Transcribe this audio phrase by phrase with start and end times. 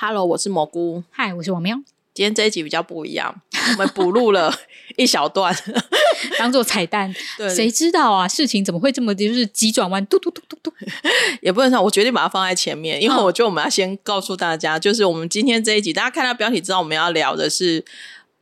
[0.00, 1.02] Hello，我是蘑菇。
[1.10, 1.76] 嗨，我是王喵。
[2.14, 3.34] 今天这一集比较不一样，
[3.72, 4.54] 我们补录了
[4.96, 5.52] 一小段，
[6.38, 7.12] 当做彩蛋。
[7.36, 8.28] 对，谁知道啊？
[8.28, 10.06] 事情怎么会这么就是急转弯？
[10.06, 10.72] 嘟嘟嘟嘟嘟，
[11.42, 17.84] 也不能说，我决定把它放在前面，因为我觉得我们要先告诉大家，就是我们今天这一集，大家看到标题知道我们要聊的是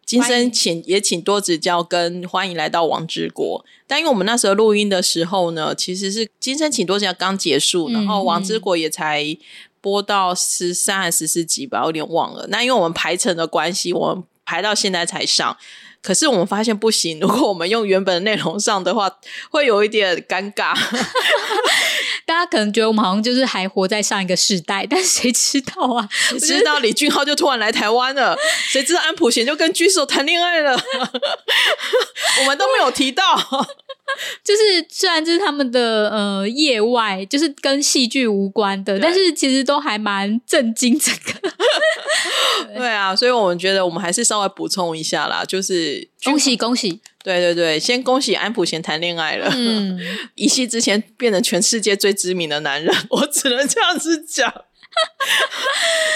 [0.05, 3.65] 今生请也请多指教，跟欢迎来到王之国。
[3.87, 9.25] 但因为我们那时候录音的时候呢，其实是今生请多指教刚结束，然后王之国也才。
[9.87, 12.45] 播到十三还是十四集吧，我有点忘了。
[12.49, 15.57] 那因为我们排程的关系，我们排到现在才上。
[16.03, 19.09] 可是我们发现不行，如果我们用原本的内容上的话，
[19.49, 20.77] 会有一点尴尬。
[22.27, 26.09] 大家可能觉得我们好像就是还活在上一个世代，但谁知道啊？
[26.11, 28.37] 谁知道李俊浩就突然来台湾了？
[28.69, 30.73] 谁知道安普贤就跟居所谈恋爱了？
[32.43, 33.23] 我们都没有提到。
[34.45, 41.41] 就是虽然这是他们的呃业外，就是跟戏剧无关的，但是其实都还蛮震惊这个。
[42.69, 49.99] 对，对啊，所以我们觉得我们还是稍微补充一下啦，就是 恭喜恭喜，对对对，先恭喜安普贤谈恋爱了，嗯，
[50.35, 54.53] 一夕之间变成全世界最知名的男人，我只能这样子讲。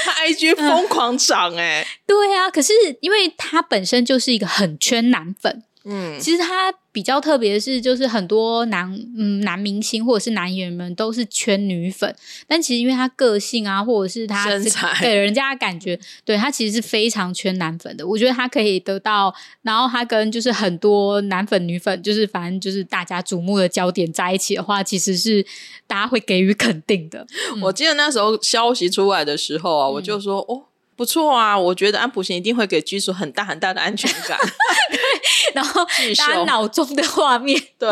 [0.05, 5.65] 他 IG 疯狂涨哎、欸，对啊，可是因为他本身就是一个很圈男粉。
[5.85, 8.87] 嗯，其实他比较特别的是，就是很多男
[9.17, 12.15] 嗯男明星或者是男演员们都是圈女粉，
[12.47, 18.07] 但其实因为他个性啊，或者是他身材给人家的感觉， 对他其实是非常圈男粉的。
[18.07, 25.45] 我觉得他可以得到，然后他跟就是很多男粉女粉，就是反正就是大家瞩目的焦点在一起的话，其实是
[25.87, 27.27] 大家会给予肯定的。
[27.55, 30.65] 嗯、我记得那时候消息出来的时候啊，我就说、嗯、哦。
[31.01, 34.39] 不错啊，我觉得安普贤一定会给居所很大很大的安全感。
[34.93, 34.99] 对，
[35.55, 35.83] 然后
[36.19, 37.89] 大家脑中的画面， 对，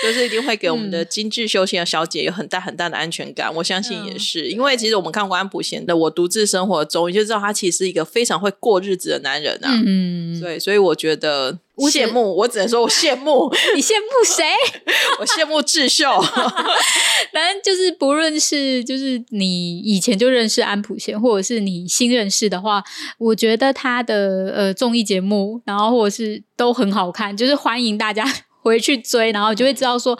[0.00, 3.48] 就是一定会给我们的精致修行的小姐有很大很大的安全感。
[3.48, 9.82] 嗯、我相信也是，因为其实我们看过安普贤的《我独自生活中》，你就知道他其实是一个非常会过日子的男人啊。
[9.84, 11.58] 嗯，对，所以我觉得。
[11.88, 13.52] 羡慕，我只能说我羡慕。
[13.74, 14.44] 你羡慕谁？
[15.18, 16.20] 我羡慕智秀。
[17.32, 22.84] 反正就是，不论是就是你以前就认识安普贤，或者是你新认识的话，
[23.18, 28.24] 我觉得他的呃综艺节目，然后或者是都很好看，就是欢迎大家
[28.60, 30.18] 回去追，然后就会知道说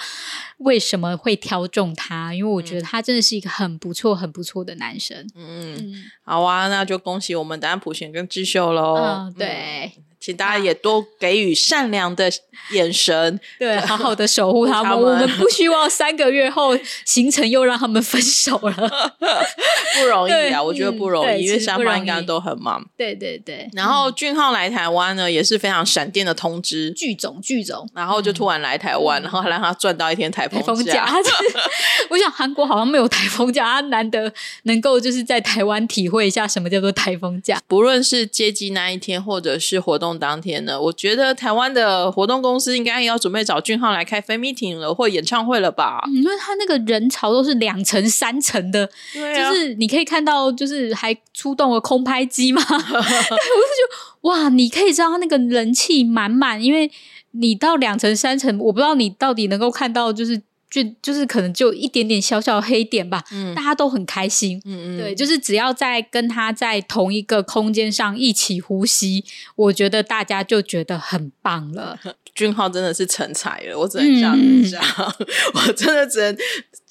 [0.59, 5.19] 为什么会挑中他，因为我觉得他真的是一个很不错、很不错的男生。
[5.35, 8.95] 嗯，嗯好啊，那就恭喜我们的安普贤跟智秀喽。
[8.97, 9.93] 嗯，对。
[9.99, 12.31] 嗯请大家也多给予善良的
[12.71, 14.97] 眼神，对，好好的守护他们。
[14.97, 18.73] 我们不希望三个月后行程又让他们分手了，
[19.99, 20.63] 不容易啊！
[20.63, 22.81] 我觉得不容易，因为双方应该都很忙。
[22.97, 23.69] 对对对。
[23.73, 31.05] 然后俊浩来台湾呢，也是非常闪电的通知，剧总剧总，然后就突然来台湾，然后还让他赚到一天台风假。
[32.11, 37.61] 我想韩国好像没有台风假，他难得能够就是在台湾体会一下什么叫做台风假。
[37.67, 40.12] 不论是接机那一天，或者是活动。
[40.19, 46.03] 当天呢，我觉得台湾的活动公司应该要准备找俊浩来开 fan meeting 了，或演唱会了吧？
[46.13, 52.63] 因为他那个人潮都是两层、三层的， 对啊，就是你可以看到，就是还出动了空拍机嘛。
[52.69, 56.91] 对，我就觉得哇，你可以知道他那个人气满满，因为
[57.33, 60.43] 你到两层、三层，我不知道你到底能够看到，就是。
[60.73, 69.23] 就就是可能就一点点小小黑点吧，嗯，大家都很开心，嗯嗯，对，就是只要在跟他在同一个空间上一起呼吸，
[69.55, 72.01] 我觉得大家就觉得很棒了。
[72.35, 74.35] 俊浩真的是成才了，我只能这样
[74.65, 74.83] 讲，
[75.19, 76.35] 嗯、 我真的只能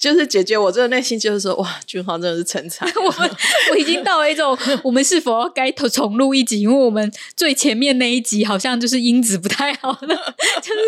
[0.02, 2.84] 就是姐姐，我真的内心就是说，哇，俊浩真的是成才。
[3.00, 3.30] 我
[3.70, 6.62] 我已经到了一种，我们是否要该重录一集？
[6.62, 10.80] 因为我们最前面那一集好像就是音质不太好了，就是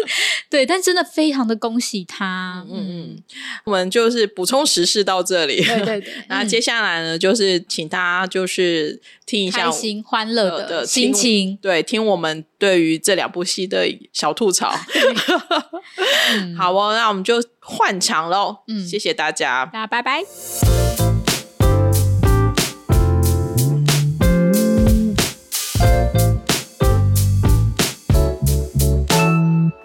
[0.50, 3.22] 对，但真的非常的恭喜他，嗯嗯，
[3.62, 14.75] 我们就是补充时事到这里，对对 对，那接下来呢，就是请大家就是听一下开心欢乐的心情，对，听我们对于这两部戏的小吐槽。
[16.32, 18.58] 嗯、好哦，那我们就换场喽。
[18.69, 20.22] 嗯，谢谢大家，大家拜拜。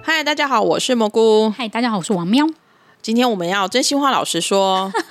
[0.04, 1.50] 嗨，大家好，我是蘑菇。
[1.50, 2.46] 嗨，大家好，我是王喵。
[3.02, 4.92] 今天我们要真心话老实说。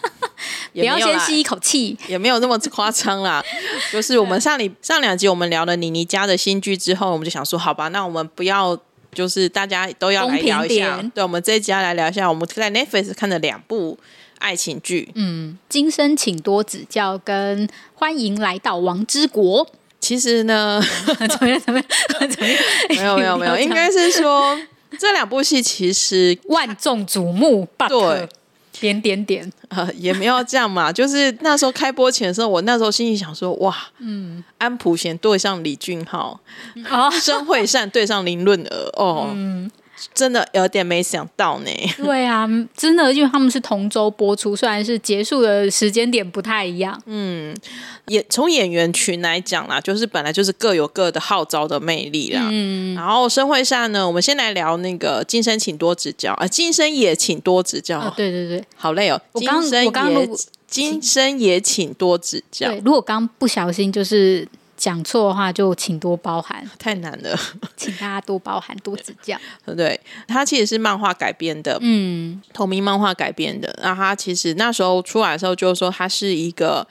[0.75, 3.43] 不要先吸一口气，也没有那么夸张啦。
[3.91, 8.79] 就是我们上礼上两集我们聊了妮妮家的新剧之后，我们就想说，好吧，那我们不要，
[9.13, 11.03] 就是大家都要来聊一下。
[11.15, 13.99] 对，我们这一集要来聊一下我们在 Netflix 看的两部
[14.39, 15.11] 爱情剧。
[15.15, 19.69] 嗯，今生请多指教，跟欢迎来到王之国。
[20.01, 20.81] 其实呢，
[21.29, 21.61] 怎么样？
[21.61, 21.89] 怎么样？
[22.31, 22.59] 怎么样？
[22.91, 24.57] 没有，没有，没有， 应该是说
[24.99, 27.67] 这两部戏其实万众瞩目。
[27.89, 28.29] 对。
[28.81, 30.91] 点点点， 呃，也没有这样嘛。
[30.93, 36.39] 就是那时候开播前的时候，我那时候心里想说，哇，嗯，安普贤对上李俊浩，
[36.89, 39.71] 啊， 申惠善对上林润儿，哦，嗯。
[40.15, 41.71] 真的有点没想到呢。
[41.97, 47.01] 对啊，真的，因为他们是同周播出，虽然是结束的时间点不太一样。
[47.07, 47.57] 嗯，
[48.07, 52.49] 也从演员群来讲啦，就是本来就是各有各的号召的魅力啦。
[52.51, 58.13] 嗯，然后生会上呢，我们先来聊那个《今生请多指教》啊，《今生也请多指教》啊。
[58.17, 59.21] 对对对，好累哦。
[59.33, 60.37] 我刚我刚录，
[60.67, 62.69] 今生也请多指教。
[62.69, 64.47] 对，如果刚不小心就是。
[64.79, 67.39] 讲错的话就请多包涵，太难了，
[67.77, 69.37] 请大家多包涵多指教。
[69.77, 73.77] 对，它其实是漫画改编的，嗯，同名漫画改编的。
[73.83, 76.87] 那他其实那时候出来的时候，就是说他是一个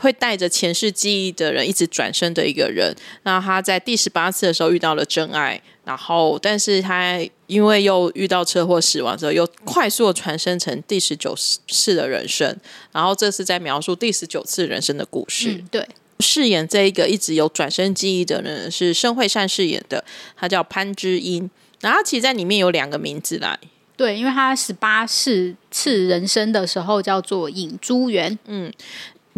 [0.00, 2.92] 会带着前世记忆的人一直转生的一个人。
[3.22, 11.34] 那他在第十八次的时候遇到了真爱，然后但是他因为又遇到车祸死亡之后，又快速的传生成第十九
[11.68, 12.56] 次的人生。
[12.90, 15.52] 然后这是在描述第十九次人生的故事。
[15.52, 15.88] 嗯，对。
[16.20, 20.04] 饰演这一个一直有转生记忆的人是申惠善饰演的，
[20.36, 21.50] 他叫潘之音。
[21.80, 23.58] 然后他其实在里面有两个名字来，
[23.96, 28.72] 对，因为他十八世次人生的时候叫做尹珠元，嗯。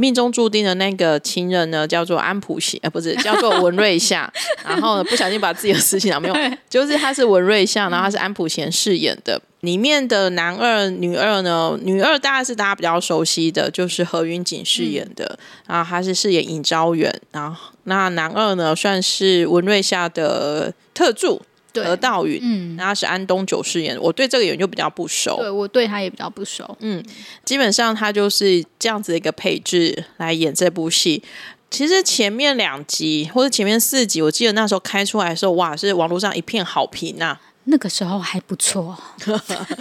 [0.01, 4.33] 命中注定的那个情人呢，叫做安普贤，呃，不是叫做文瑞夏。
[4.67, 6.35] 然后呢，不小心把自己的事情讲没有，
[6.71, 9.41] 就是他是文瑞夏，然后他是安普贤饰演的。
[9.61, 17.15] 里面的男二、女二呢，女二大概是大家比较熟悉的，就是何云锦饰演的，嗯、然后他是饰演尹昭元。
[17.31, 21.43] 然后那男二呢，算是文瑞夏的特助。
[21.75, 27.05] 何道允，嗯，然后是安东九饰演，我对这个演员就比较不熟，对我对他也比较不熟，嗯，
[27.45, 31.23] 基本上他就是这样子的一个配置来演这部戏。
[31.71, 37.41] 其实前面两集或者前面四集，我记得那时候开出来的时候，哇，是网络上一片好评呐、啊。
[37.65, 38.99] 那个时候还不错，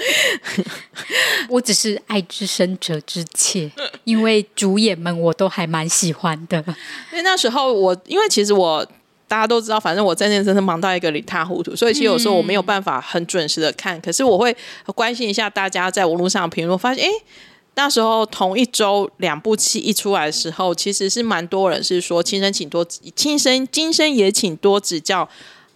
[1.49, 3.71] 我只是爱之深责之切，
[4.03, 6.63] 因为主演们我都还蛮喜欢的。
[7.11, 8.87] 因为那时候我，因为其实我。
[9.29, 14.01] 大家都知道，反正我在那真的忙到一个一塌糊涂，所以其实有时候我没有办法很准时的看。
[14.01, 14.53] 可是我会
[14.95, 17.09] 关心一下大家在网络上评论，发现哎，
[17.75, 22.83] 那时候同一周两部戏一出来的时候，其实是蛮多人是说“亲生请多，
[23.15, 25.29] 亲生今生也请多指教”，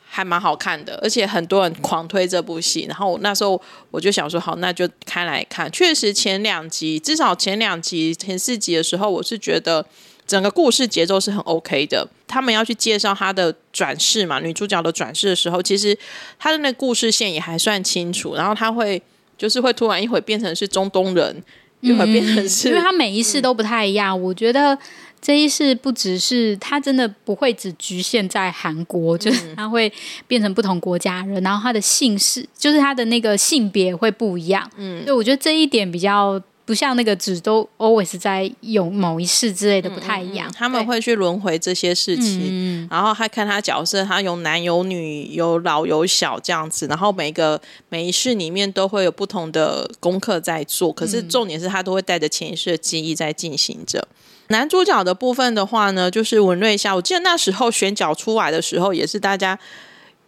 [0.10, 2.88] 还蛮好看的，而且很多人狂推这部戏。
[2.90, 3.62] 然后那时候
[3.92, 5.72] 我就想说，好，那就开来看。
[5.72, 9.86] 确实前两集，至少前两集前四集的时候，我是觉得。
[10.26, 12.08] 整个故事节奏是很 OK 的。
[12.28, 15.96] 他们要去介绍她的转世嘛，女主角的转世的时候，其实
[16.40, 18.34] 她的那个故事线也还算清楚。
[18.34, 19.00] 然后她会
[19.38, 21.44] 就是会突然一会变成是中东人，
[21.82, 24.18] 一会变成是，因为她每一世都不太一样。
[24.18, 24.76] 嗯、我觉得
[25.22, 29.92] 这一世不只是他真的不会只局限在韩国，就是他会
[30.28, 34.68] 变成不同国家人，然后他的姓氏就是他的那个性别会不一样。
[34.78, 36.42] 嗯，对我觉得这一点比较。
[36.66, 47.60] 不像那个只都 always 在有某一世之类的不太一样，嗯嗯、他们会去轮回这些事情，嗯、然后还看他角色，他有男有女，有老有小这样子，然后每个
[47.90, 54.00] 每一世里面都会有不同的功课在做，可是重点是他都会带着前一世的记忆在进行着。
[54.00, 54.16] 嗯、
[54.48, 59.60] 男主角的部分的话呢，就是文瑞夏，我记得那时候选角出来的时候，也是大家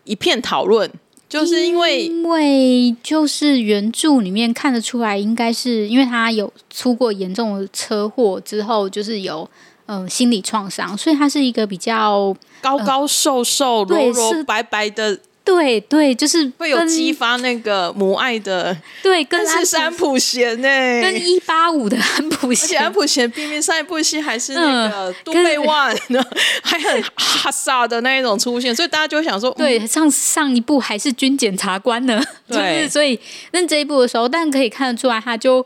[0.04, 0.92] 一片讨论。
[1.28, 9.50] 就是因为，因为就是原著里面看得出来，应该是因为他有出过严重的车祸之后，就是有
[9.88, 15.20] 嗯、呃、心理创伤，所以他是一个比较高高瘦瘦、呃、柔柔白白的。
[15.46, 18.76] 对对，就是会有激发那个母爱的。
[19.04, 20.68] 对，跟是安普贤呢，
[21.02, 25.96] 跟一八五的安普贤，而且安普贤明明上一部戏还是那个都贝万，
[26.64, 33.20] 还很哈萨的那一种出现，所以大家就会想说，对，上上一部还是军检察官呢，对， 所以
[33.52, 35.64] 那这一部的时候，但可以看得出来，他就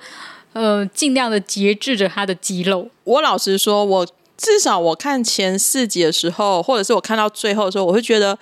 [0.51, 2.89] 呃尽量的节制着他的肌肉。
[3.05, 4.05] 我老实说，我
[4.37, 8.37] 至少我看前四集的时候，或者是我看到最后的时候，我会觉得。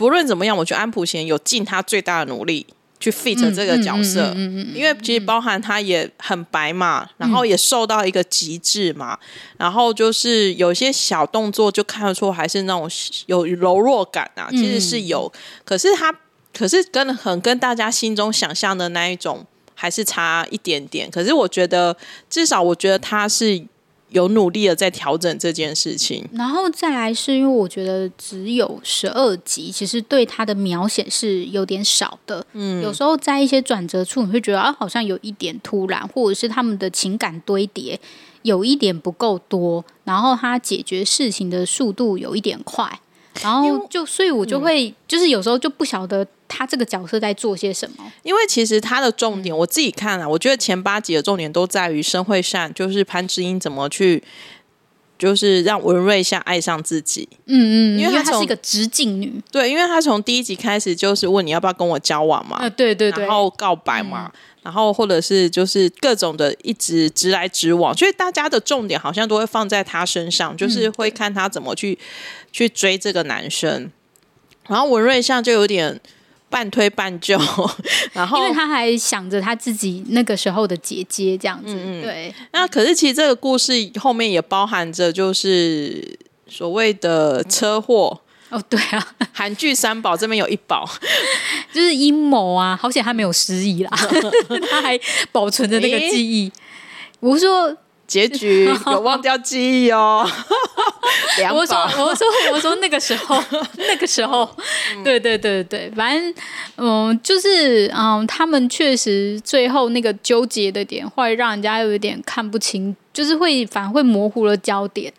[0.00, 2.66] 不论怎么样，我觉得安普贤有尽他最大的努力
[2.98, 4.32] 去 fit 这个角色，
[4.74, 9.18] 因为其实包含他也很白嘛，然后也瘦到一个极致嘛，
[9.58, 12.90] 然后就是有些小动作就看得出还是那种
[13.26, 15.30] 有柔弱感啊，其实是有，
[15.66, 16.10] 可是他
[16.56, 21.10] 可是跟很跟大家心中想象的那一种还是差一点点。
[21.10, 21.94] 可是我觉得，
[22.30, 23.62] 至少我觉得他是。
[24.10, 32.44] 有努力的在调整这件事情，然后再来是因为我觉得只有十二集，其实对他的描写是有点少的。
[32.52, 37.98] 嗯，有时候在一些转折处，你会觉得啊，好像有一点突然，或者是他们的情感堆叠
[38.42, 43.00] 有一点不够多，然后他解决事情的速度有一点快，
[43.42, 46.26] 然后就所以，我就会、嗯、就是有时候就不晓得。
[46.50, 48.12] 他这个角色在做些什么？
[48.24, 54.22] 因为其实他的重点，我自己看啊，我觉得前八集的重点都在于申惠善，就是潘之英怎么去，
[55.16, 57.28] 就是让文瑞夏爱上自己。
[57.46, 59.40] 嗯嗯，因为她是一个直径女。
[59.52, 62.56] 对，因为她从第一集开始就是问你要不要跟我交往嘛。
[62.56, 63.24] 啊，对对对。
[63.24, 71.98] 然后告白嘛，嗯、然后或者是就是各种的一直直来直往，所以大家的重点好像都会放在她身上，就是会看她怎么去、嗯、
[72.50, 73.90] 去追这个男生。
[74.66, 76.00] 然后文瑞夏就有点。
[76.50, 77.38] 半推半就，
[78.12, 82.34] 然后因为他还想着他自己那个时候的姐姐这样子，嗯、对。
[82.52, 90.84] 那可是其实这个故事后面也包含着就是所谓的车祸哦，对啊，韩剧三宝这边有一宝，
[91.72, 93.90] 就是阴谋啊，好险他没有失忆啦，
[94.68, 94.98] 他还
[95.30, 96.52] 保存着那个记忆。
[97.20, 97.74] 我说。
[98.10, 100.28] 结局有忘掉记忆哦。
[101.54, 103.40] 我说，我说，我说那个时候，
[103.78, 104.48] 那个时候，
[105.04, 106.34] 对对对对，反正
[106.76, 115.12] 嗯，就是嗯，他们确实最后那个纠结的点，会让人家有一点看不清，就是会反而会模糊了焦点。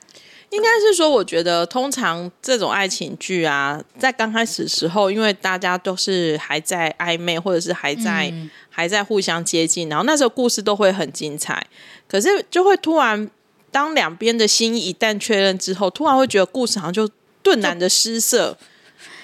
[0.51, 11.65] 应该是说，我觉得通常这种爱情剧啊，在刚开始的时候，因为大家都是还在暧昧，或者是还在、嗯、还在互相接近，然后那时候故事都会很精彩。
[12.05, 13.29] 可是就会突然，
[13.72, 17.10] 当两边的心意一旦确认之后，突然会觉得故事好像就
[17.41, 18.58] 顿然的失色，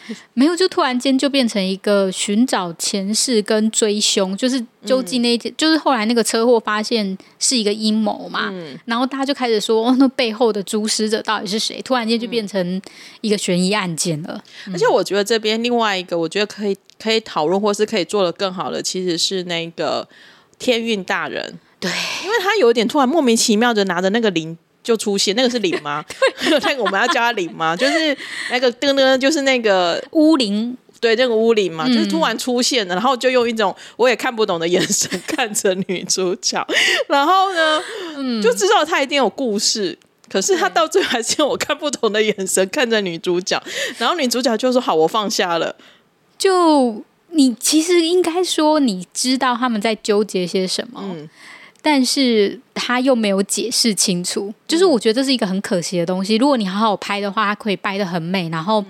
[0.34, 11.82] 没有，就突然间就变成一个寻找前世跟追凶，就是究竟那一天，嗯、就是后来那个车祸发现是一个阴谋嘛，嗯、然后大家就开始说，哦，那背后的主使者到底是谁？
[11.82, 12.82] 突然间就变成
[13.22, 14.42] 一个悬疑案件了。
[14.68, 20.08] 嗯、而且我觉得这边另外一个，我觉得可以可以讨论，或是可以做的更好的，其实是那个
[20.60, 21.60] 天运大人。
[21.80, 21.92] 对，
[22.24, 26.02] 因为他有一点突然莫名其妙的拿着那个铃就出现，那个是铃吗？
[26.40, 27.76] 对， 那个我们要叫他铃吗？
[27.78, 28.18] 就是
[28.50, 36.66] 那个噔噔，就是那个巫灵，对，那个巫灵嘛，嗯、就是突然出现了，然后就用一种我也看不懂的眼神看着女主角，
[37.10, 37.84] 然后呢，
[38.16, 43.62] 嗯，就知道他一定有故事，可是他到最后还是用我看不懂的眼神看着女主角，
[43.98, 45.76] 然后女主角就说：“好，我放下了。”
[46.40, 51.02] 就你其实应该说，你知道他们在纠结些什么。
[51.04, 51.30] 嗯
[51.90, 56.36] 但是他又没有解释清楚，就是我觉得这是一个很可惜的东西。
[56.36, 58.84] 如果你好好拍的话，它可以拍的很美，然后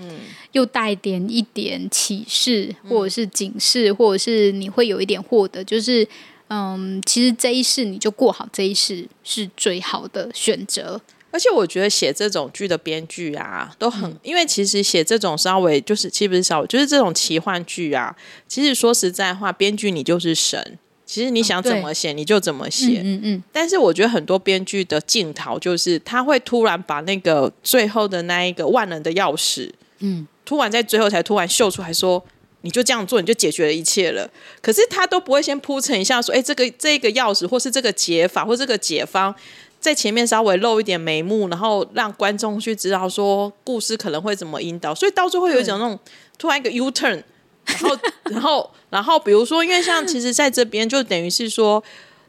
[0.54, 5.64] 又带点一点启示，或者是警示，或者是你会有一点获得。
[5.64, 6.08] 就是
[6.48, 11.00] 嗯，其实这一世你就过好这一世是最好的选择。
[11.30, 18.16] 而且我觉得写这种剧的编剧啊，都很，因为其实写这种稍微就是，其实不是稍微，就是这种奇幻剧啊，
[18.48, 20.80] 其实说实在话，编剧你就是神。
[21.08, 23.02] 其实你想怎么写，你就怎么写。
[23.02, 23.44] 嗯嗯。
[23.50, 32.22] 但是我觉得很多编剧的镜头就是，他会突然把那个最后的那一个万能的钥匙，嗯，突然在最后才突然秀出来说，
[32.62, 34.30] 你就这样做，你就解决了一切了。
[34.62, 39.34] 可是他都不会先铺陈一下，说，哎，这个这个钥匙，或是这个解法，或这个解方，
[39.80, 44.94] 在前面稍微露一点眉目，然后让观众去知道说故事可能会怎么引导。
[44.94, 45.98] 所以到最后有一种那种
[46.38, 47.24] 突然一个 U turn。
[47.76, 51.84] 然后，然后，然后，比如说，因为像其实在这边，就等于是说，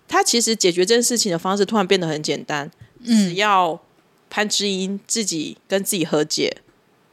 [0.06, 2.70] 他其实解决这件事情的方式突然变得很简单，
[3.04, 3.80] 只要
[4.28, 6.58] 潘之音自己跟自己和解，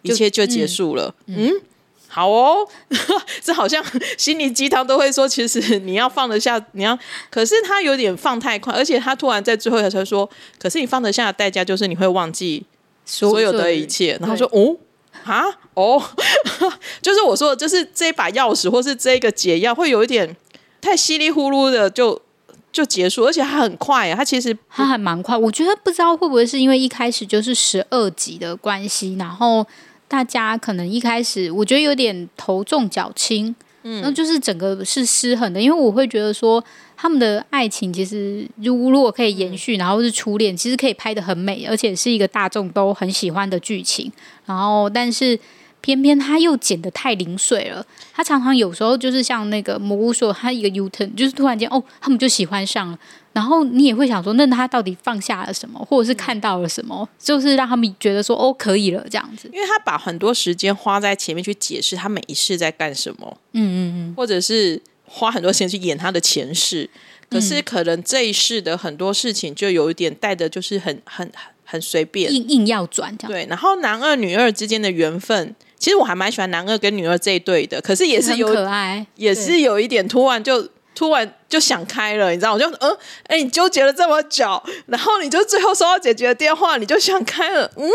[0.01, 1.13] 一切就结束了。
[1.27, 1.51] 嗯，
[2.07, 2.67] 好哦，
[3.43, 3.83] 这好像
[4.17, 6.97] 心灵鸡汤都会说，其实你要放得下，你要，
[7.29, 12.65] 可是他有点放太快，而且他突然在最后才说，可是你放得下的代价就是你会忘记
[13.05, 14.77] 所有的一切，然后说，哦。
[15.23, 16.01] 啊哦，
[17.01, 20.35] 就是我说的，就是这一把钥匙，或是这个解药，会有一点
[20.81, 22.21] 太稀里糊涂的就
[22.71, 25.37] 就结束，而且它很快啊，它其实它还蛮快。
[25.37, 29.65] 我觉得不知道会不会是因为一开始就是十二集的关系，然后
[30.07, 36.63] 大家可能一开始我觉得有点头重脚轻，嗯，那就是整个是失衡的，因为我会觉得说。
[37.05, 44.11] 他们的爱情其实，如如果可以延续，然后是初恋，其实可以拍的很美，而且是一个大众都很喜欢的剧情。
[44.47, 45.39] 然后，但是
[45.81, 47.85] 偏偏他又剪得太零碎了。
[48.11, 52.97] 他常常有时候就是像那个蘑菇说，他一个 U-turn，就是突然间哦，他们就喜欢上了。
[53.33, 59.47] 然后你也会想说，那他到底放下了什么，或者是看到了什么，就是让他们觉得说哦，可以了这样子。
[59.53, 63.37] 因为他把很多时间花在前面去解释他每一世在干什么。
[63.53, 64.81] 嗯嗯嗯，或者是。
[65.15, 66.89] 花很多时间去演他的前世，
[67.29, 71.31] 可是可能这一世的很多事情就有一点带的，就是很很
[71.63, 73.31] 很随便，硬硬要转这样。
[73.31, 80.69] 对，然后男二女二之间的缘分，其实我还蛮喜欢男二跟女二这一对的，可是也是有可爱，也是有一点突然就。
[80.95, 82.53] 突然就想开了，你知道？
[82.53, 82.97] 我就嗯，
[83.27, 87.87] 哎，你纠结了这么久，然后你就最后收到姐姐的电话，你就想开了，嗯。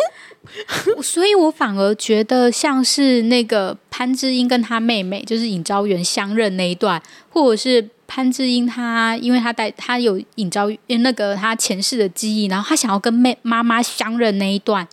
[1.03, 14.87] 所以我反而觉得像是那个潘之英跟他妹妹，就是尹昭元相认那一段，或者是潘智英他，因为他带他有尹昭元那个他前世的记忆，然后他想要跟妹妈妈相认那一段，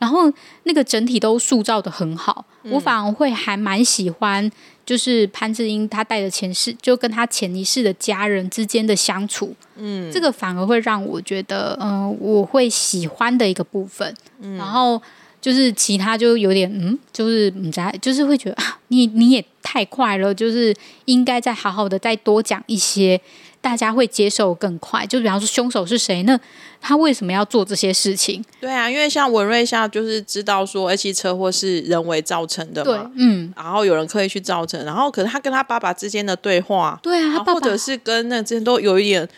[0.00, 0.30] 然后
[0.64, 4.50] 那个整体都塑造的很好，嗯、我反而会还蛮喜欢。
[4.88, 14.14] 就是潘志英，他带着前世，就跟他前一世的家人之间的相处，嗯，这个反而会让我觉得，嗯、呃，我会喜欢的一个部分。
[14.40, 14.98] 嗯、然后
[15.42, 23.20] 就是其他就有点，嗯，就是你在，就是会觉得啊，你你也太快了，就是应该再好好的再多讲一些。
[23.60, 26.22] 大家会接受更快，就比方说凶手是谁？
[26.22, 26.38] 那
[26.80, 28.44] 他为什么要做这些事情？
[28.60, 39.28] 对啊，因为像文瑞夏就是知道说，而且车祸是人为造成的嘛，对，嗯，然后有人刻意去造成，然后可是他跟他爸爸之间的对话，对啊，他爸爸或者是跟那之间都有一点。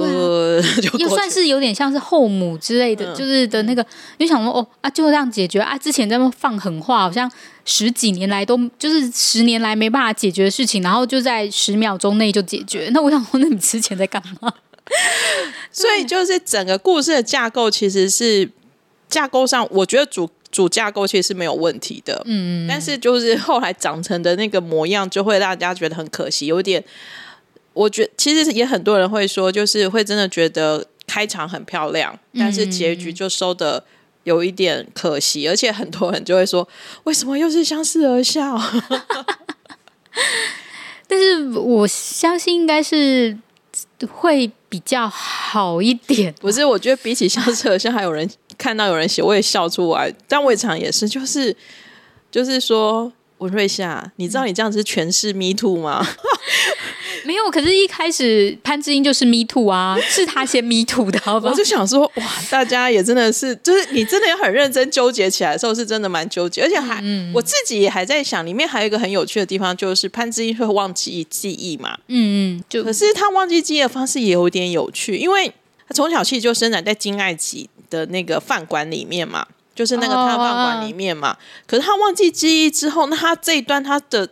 [0.00, 0.62] 呃，
[0.96, 3.84] 也算是有点像是后母之类的，嗯、就是的那个，
[4.18, 5.76] 你想说哦啊，就这样解决啊。
[5.76, 7.28] 之前在那放狠话，好像
[7.64, 12.88] 十几年来都就是十年来没办法解决的事情，然后就在十秒钟内就解决。
[12.92, 14.52] 那我想说，那你之前在干嘛？
[15.70, 18.50] 所以就是整个故事的架构其实是
[19.08, 26.82] 架构上，我觉得主主架构其实是没有问题的，嗯，但是就是后来长成的那个模样，就会让大家觉得很可惜，有点。
[27.74, 33.84] 我觉得其实也很多人会说，就是会真的觉得开场很漂亮，但是结局就收的
[34.24, 36.68] 有一点可惜，嗯、而且很多人就会说，
[37.04, 38.60] 为什么又是相视而笑？
[41.06, 43.38] 但是我相信应该是
[44.10, 46.34] 会比较好一点。
[46.40, 50.12] 不是，我觉得比起相册，像，还有人看到有人写，我也笑出来。
[50.26, 51.56] 但我也常也是，就是
[52.30, 56.06] 就是说，文瑞夏，你知道你这样子是诠释 me too 吗？
[57.24, 61.52] 没有，可是一开始潘志英就是 me too 啊，是他先 me too 的，好不好？
[61.52, 75.52] 我就想说，哇，大家也真的是，就是你真的要很认真纠结起来的时候，是真的蛮纠结，而且还、嗯、我自己也还在想，里面还有一个很有趣的地方，就是潘志英会忘记记忆嘛，嗯嗯，就可是他忘记记忆的方式也有点有趣，因为
[75.88, 84.28] 他从小其实就生长在金爱吉的那个饭馆里面嘛，就是那个他的饭馆里面嘛，哦、可是他忘记记忆之后，那他这一段他的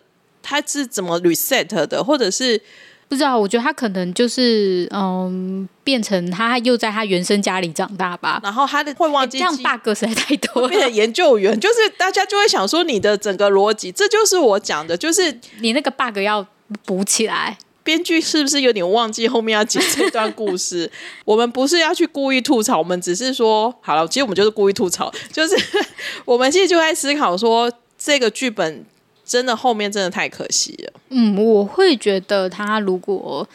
[0.47, 2.61] 他是怎么 reset 的，或者是？
[3.09, 8.41] 不知道，我觉得他可能就是嗯，变成他又在他原生家里长大吧。
[8.43, 16.45] 然后他的会忘记、欸、这样 bug 实在太多，变成研究员，就是大家就会想说你的整个逻辑，这就是我讲的，就是你那个 bug 要
[16.85, 17.57] 补起来。
[17.85, 20.91] 编剧是不是有点忘记后面要讲这段故事？
[21.25, 25.55] 我们不是要去故意吐槽，我们只是说好了，其实我们就是故意吐槽，就是
[26.27, 28.85] 我们其实就在思考说这个剧本。
[29.27, 30.93] 真的后面真的太可惜了。
[31.11, 33.47] 嗯，我会觉得他如果，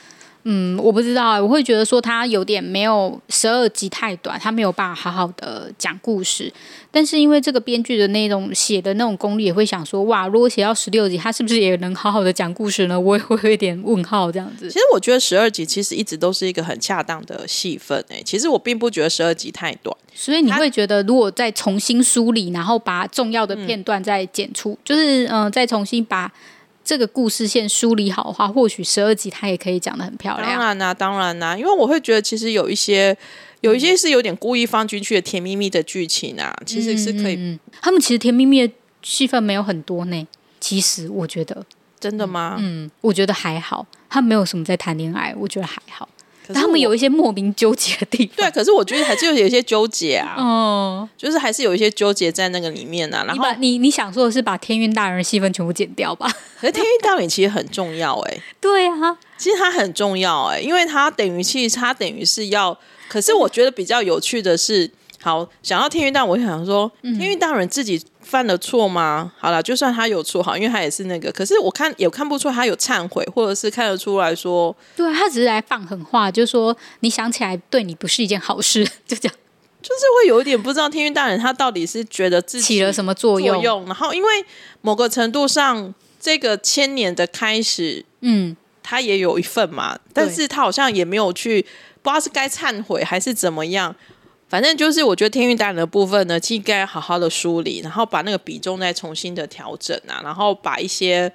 [0.44, 6.52] 嗯，我不知道，我会觉得说他有点没有十二集太短，他没有办法好好的讲故事。
[6.90, 13.00] 但是因为这个编剧的那种写的那种功力，也会想说，哇，如果写到十六集，他是不是也能好好的讲故事呢？
[13.00, 14.68] 我也会有一点问号这样子。
[14.68, 18.22] 其实我觉得十二集其实一直都是一个很恰当的戏份诶。
[18.26, 19.96] 其实我并不觉得十二集太短。
[20.14, 26.30] 所以你会觉得，如果再重新梳理，然后把重要的片段再剪出，嗯、就是嗯、呃，再重新把
[26.84, 30.50] 这个故事线梳理好的话，或许十二集它也可以讲得很漂亮。
[30.50, 33.18] 当然啦、啊，当然啦、啊，因为我会觉得，其实有一些。
[33.62, 37.36] 有一些是有点故意放进去的甜蜜蜜的剧情啊，其实是可以。
[37.36, 40.28] 嗯嗯、他们其实甜蜜蜜的戏份没有很多呢。
[40.60, 41.64] 其实我觉得
[42.00, 42.56] 真的吗？
[42.58, 46.10] 嗯，我觉得还好，他没有什么在谈恋爱，我觉得还好。
[46.54, 48.36] 他们有一些莫名纠结的地方。
[48.38, 50.36] 对，可是我觉得还是有一些纠结啊。
[50.38, 53.24] 哦， 就是还是有一些纠结在那个里面啊。
[53.26, 56.28] 然后你把你你想说的是把天运大人的戏份全部剪掉吧？
[56.60, 58.44] 可是天运大人其实很重要哎、欸。
[58.62, 62.78] 对啊，其实他很重要哎、欸，因为他等于其实他等于是要。
[63.08, 64.90] 可是我觉得比较有趣的是，
[65.22, 69.32] 好，想到天运大人，我想说，天运大人自己犯了错吗？
[69.38, 71.32] 好了，就算他有错，好，因为他也是那个。
[71.32, 79.36] 可是我看也看不出他有忏悔，或者是看得出来说，对，他只是来放狠话，就说你想起来对你不是一件好事， 就这样，
[79.82, 83.86] 就是会有一点不知道天运大人他到底是觉得自己起了什么作用。
[83.86, 84.46] 然后因为
[84.82, 91.66] 某个程度上，这个千年的开始，嗯，他也有一份嘛，但是他好像也没有去。
[92.04, 93.96] 不知道是该忏悔还是怎么样，
[94.52, 101.32] 反正就是我觉得天运大人的部分呢，应该好好的梳理，然后把那个比重再重新的调整啊，然后把一些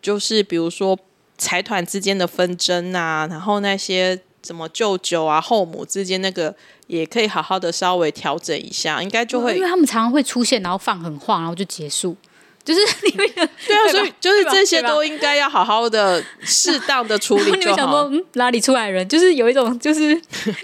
[0.00, 0.98] 就是比如说
[1.36, 12.16] 财团之间的纷争啊，然后那些什么舅舅啊、后母之间那个，也可以好好的稍微调整一下，应该就会，因为他们常常会出现，然后放狠话，然后就结束。
[12.64, 13.28] 就是你们
[13.66, 17.56] 对啊，所以就是这些都应该要好好的、适当的 处理就好。
[17.58, 19.06] 你们想说，嗯，哪里出来人？
[19.06, 20.18] 就是有一种，就是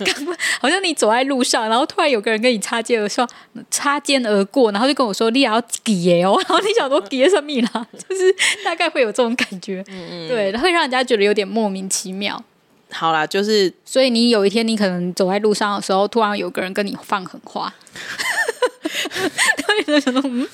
[0.60, 3.28] 好像你走在路上，然后突然有个人跟你擦肩而过，
[3.70, 8.34] 擦肩而过，然后就跟我说：“你要给哦。”然后你想说：“给什么啦？”就是
[8.64, 12.42] 大概会有这种感觉，嗯嗯，对，会让人家觉得有点莫名其妙。
[12.90, 17.72] 好啦，就是所以你有一天你可能走在路上的时候，突然有个人跟你放狠话，
[19.66, 20.48] 对，就想说嗯。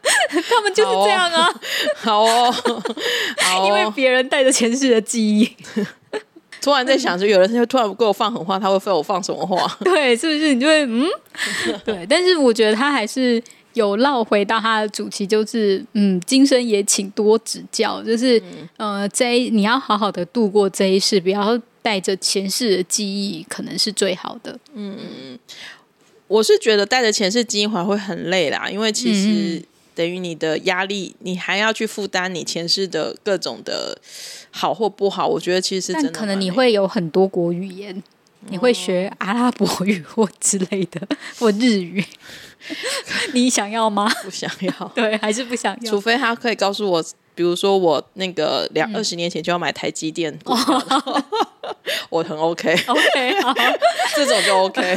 [0.48, 1.48] 他们就是这样啊，
[1.96, 2.52] 好哦，
[3.38, 5.50] 好哦， 因为别人带着前世的记忆，
[6.60, 9.78] 突然在想，就有人就突然不给我放狠话，他会对我放什么话？
[9.84, 10.54] 对，是不是？
[10.54, 11.06] 你就会嗯，
[11.84, 12.06] 对。
[12.08, 13.42] 但是我觉得他还是
[13.74, 18.38] 有绕回到他的主题，就是嗯，今生也请多指教，就是、
[18.78, 24.56] 嗯、呃，这一你要好好的度过这一世，不要带着前世的记忆，可能是最好的。
[24.74, 25.38] 嗯嗯，
[26.28, 29.64] 我是觉得带着前世记忆回来会很累啦，因为其实、嗯。
[29.94, 33.98] 等于你的压力，你还要去负担你前世的各种的
[34.50, 35.26] 好或不好。
[35.26, 38.02] 我觉得其实真的可能你会有很多国语言，哦、
[38.50, 41.00] 你会学阿拉伯语或之类的，
[41.38, 42.04] 或日语。
[43.34, 44.08] 你想要吗？
[44.22, 44.72] 不想要。
[44.94, 45.90] 对，还是不想要。
[45.90, 51.22] 除非他可以告诉我，比如说我那个两二十年前就要买台积电，嗯、
[52.10, 52.72] 我很 OK。
[52.86, 53.54] OK，好，
[54.16, 54.96] 这种就 OK。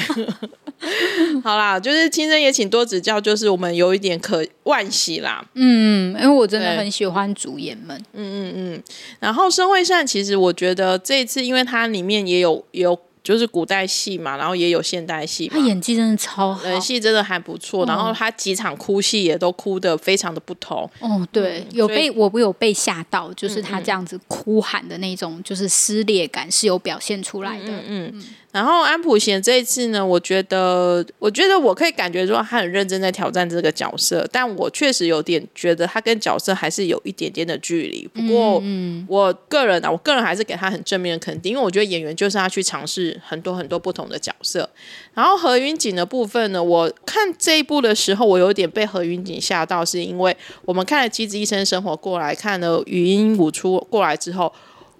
[1.43, 5.43] 好啦，就是今生也请多指教，就是我们有一点可惋惜啦。
[5.53, 7.97] 嗯，因为我真的很喜欢主演们。
[8.13, 8.83] 嗯嗯嗯。
[9.19, 12.99] 然后申惠善，其实我觉得这一次，因为它里面也有也有。
[13.25, 15.47] 就是古代戏嘛，然后也有现代戏。
[15.47, 17.83] 他演技真的超好，人戏真的还不错。
[17.87, 20.87] 然后他几场哭戏也都哭得非常的不同。
[20.99, 27.65] 哦，对，有被我不有被吓到，就是他这样子哭喊的那种，就是撕裂感是有表现出来的。
[27.67, 28.23] 嗯嗯。
[28.55, 38.07] 然后安普贤这一次呢，我觉得，我觉得我可以感觉说他很认真在挑战这个角色，但我确实有点觉得他跟角色还是有一点点的距离。
[38.07, 44.69] 不过，嗯，我个人啊，我个人还是给他很正面的肯定，因为我觉得演员就是要去尝试很多很多不同的角色。
[45.13, 54.53] 然后何云锦的部分呢，我看这一部的时候，我有点被何云锦吓到，是因为我们看了《机智医生生活》过来，看了《语音舞出》过来之后。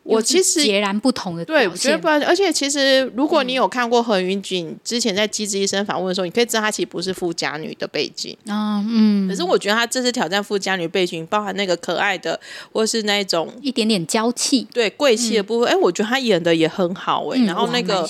[0.06, 9.28] 我其实截然不同的对，我觉得不，而且其实如果你有看过何云锦之前在《机智医生》访问的时候，你可以知道她其实不是富家女的背景啊，嗯。
[9.28, 12.40] 可是我觉得她这次挑战富家女背景，包含那个可爱的，
[12.72, 17.44] 或是那种一点点娇气，对贵气的部分，哎、嗯，我觉得她演的也很好哎、欸。
[17.44, 18.08] 嗯、然后那个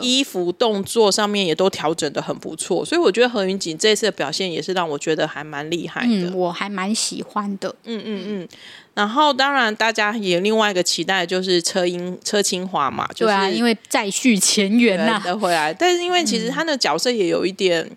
[0.00, 6.30] 衣服动作上面也都调整的很不错，所以我觉得何云锦这次的表现也是让我觉得还蛮厉害的。
[6.30, 7.74] 嗯，我还蛮喜欢的。
[7.84, 8.48] 嗯嗯嗯。
[8.94, 15.74] 然后，当然，大家也另外一个期待就是车英车清华嘛，就是、对啊，因为再续前缘呐，的回来。
[15.74, 17.96] 但是因为其实他的角色也有一点、嗯、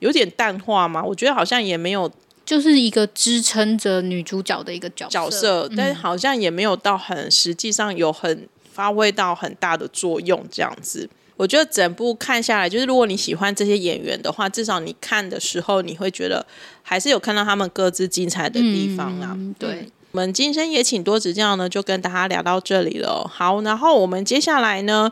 [0.00, 2.10] 有点淡化嘛，我觉得好像也没有，
[2.44, 11.08] 就是一个支撑着女主角的一个角色，角色但是好像也没有到很实际上有很发挥到很大的作用这样子。
[11.36, 16.44] 我觉得整部看下来，就是如果你喜欢这些演员的话，至少你看的时候你会觉得
[16.82, 19.86] 还是有看到他们各自精彩的地方啊，嗯、对。
[20.12, 23.26] 我们今生也请多指教呢，就跟大家聊到这里了。
[23.32, 25.10] 好，然后我们接下来呢，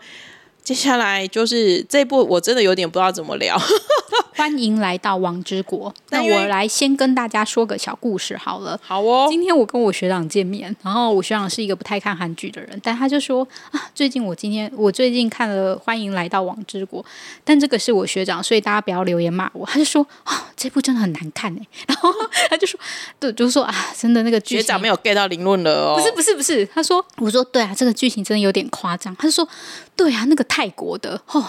[0.62, 3.60] 接下来就是这部我真的有点不知道怎么聊。
[4.34, 5.92] 欢迎来到王之国。
[6.08, 8.78] 那我来先跟大家说个小故事好了。
[8.82, 9.26] 好哦。
[9.28, 17.02] 今天我跟我学长见面，然后我学长是一个不太看韩剧的人，但他就说啊，最近我今天我最近看了《欢迎来到王之国》，
[17.44, 19.66] 但这个是我学长，所以大家不要留言骂我。
[19.66, 21.66] 他就说啊，这部真的很难看哎。
[21.86, 22.10] 然后
[22.48, 22.80] 他就说，
[23.18, 25.96] 对，就是说啊，真的那个剧学长没有 get 到凌论了哦。
[25.98, 29.14] 不是不是不是，他说，我说对啊，这个剧情真的有点夸张。
[29.16, 29.46] 他就说，
[29.94, 31.44] 对啊，那个泰国的哦，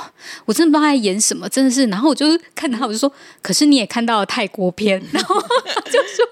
[0.45, 1.87] 我真的不知道他演什么，真的是。
[1.87, 3.11] 然后我就看他，我就说。
[3.41, 6.25] 可是你也看到了泰国片， 然后他就说：“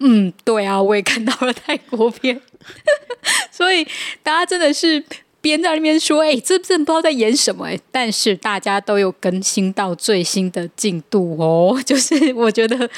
[0.00, 2.40] 嗯，对啊，我也看到了泰国片，
[3.52, 3.86] 所以
[4.24, 5.04] 大家真的是。”
[5.48, 11.80] 边在那边说：“哎、欸，这真不知道在演什么哎！”但是大家都有更新到最新的进度哦。
[11.84, 12.88] 就是我觉得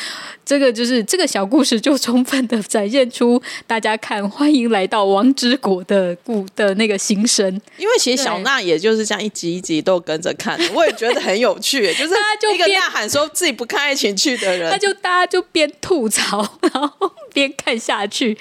[0.44, 7.46] 这个就是这个小故事，就充分的展现出大家看欢迎来到王之国的故的那个心声。
[7.76, 11.92] 因为其实小娜也就是这样一集一集都跟着看，我也觉得很有趣。
[11.94, 12.14] 就是
[12.54, 18.36] 一个大喊说自己不看爱情剧的人，他就大家就边吐槽，然后边看下去。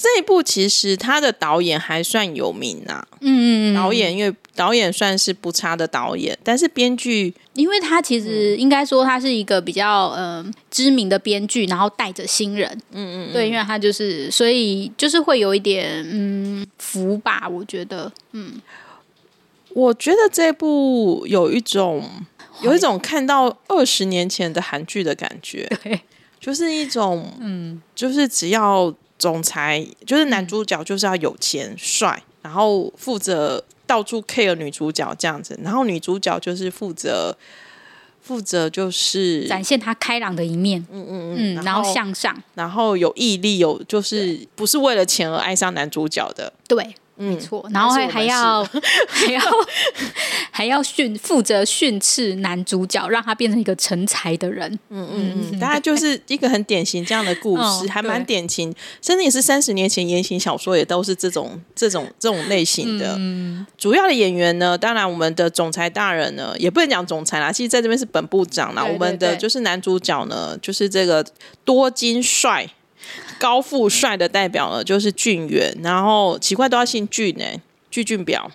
[0.00, 18.62] 这一部其实他的导演还算有名啊，嗯嗯嗯，导演因为导演算是不差的导演，但是编剧，因为他其实应该说他是一个比较嗯、呃、知名的编剧，然后带着新人，嗯，嗯嗯，对，因为他就是所以就是会有一点嗯浮吧，我觉得，嗯，
[19.70, 22.08] 我觉得这部有一种
[22.62, 26.00] 有一种看到二十年前的韩剧的感觉，对，
[26.38, 33.64] 就是一种嗯，就是只要总裁就是男主角就是要有钱帅，然后负责。
[33.88, 37.34] 到处 care 女主角这样子，然后女主角就是负责
[38.20, 46.94] 负责就是展现她开朗的一面，嗯嗯嗯，然后向上，然后有毅力，有就是不是为了钱而爱上男主角的，对。
[47.18, 48.62] 没错，然后还还要
[49.08, 49.42] 还要
[50.50, 54.70] 还要训负责训斥男主角，让他变成一个成才的人。
[54.88, 58.74] 嗯嗯嗯，大概就是一个很典型这样的故事，哦、还蛮典型。
[59.02, 63.16] 甚至也是三十年前言情小说也都是这种这种这种类型的。
[63.18, 68.82] 嗯、主要的演员呢，当然我们的总裁大人呢，也不能讲总裁啦，其实在这边是本部长啦。
[68.82, 71.24] 对对对，我们的就是男主角呢，就是这个
[71.64, 72.68] 多金帅。
[73.38, 77.44] 高富帅的代表呢，就是俊元，然后奇怪都要姓俊呢，
[77.90, 78.50] 具俊表。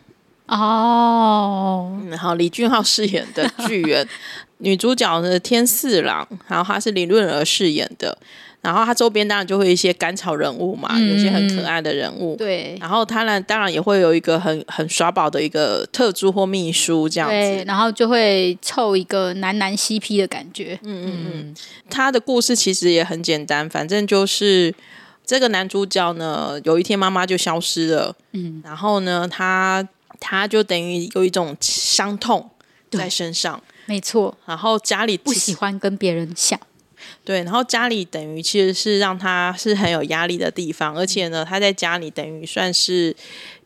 [0.48, 4.08] 哦，然后李俊浩饰演的巨元，
[4.60, 8.18] 女主角呢天四郎，然后她是李润儿饰演的。
[8.64, 12.34] 然后他周边当然就会有一些甘草人物嘛，嗯、有些很可爱的人物。
[12.38, 12.78] 对。
[12.80, 17.36] 然后他呢，当然也会有一个很很耍宝的一个特助或秘书这样子。
[17.36, 17.62] 对。
[17.66, 20.80] 然后就会凑一个男男 CP 的感觉。
[20.84, 21.56] 嗯嗯嗯。
[21.90, 24.74] 他的故事其实也很简单，反正就是
[25.26, 28.16] 这个男主角呢，有一天妈妈就消失了。
[28.32, 28.62] 嗯。
[28.64, 29.86] 然后呢，他
[30.22, 32.50] 他就等于有一种伤痛
[32.90, 33.62] 在身上。
[33.88, 34.38] 没错。
[34.46, 36.58] 然后家里不喜欢跟别人笑。
[37.26, 43.16] 对，然后家里等于其实是让他是很有压力的地方，而且呢，他在家里等于算是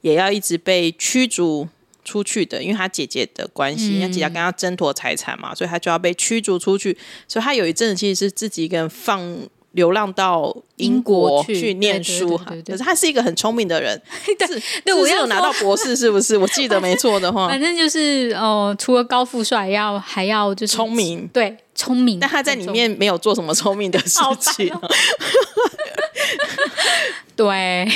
[0.01, 1.67] 也要一直被驱逐
[2.03, 6.97] 出去的，因为他姐姐的关系，因为姐姐跟他争夺财产嘛，所以他就要被驱逐出去。
[7.27, 9.21] 所以他有一阵子其实是自己一个人放
[9.77, 12.35] 流浪到英国去念书，
[12.65, 14.01] 可是他是一个很聪明的人，
[14.37, 16.35] 对，是对，我有拿到博士，是不是？
[16.39, 21.55] 我记得没错的话，反正就是哦、呃，除了高富帅，要还要就是聪明，对。
[21.75, 24.73] 聪明，但他在里面没有做什么聪明的事情。
[24.73, 24.81] 哦、
[27.37, 27.87] 对，